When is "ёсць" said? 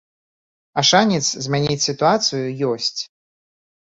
2.73-2.95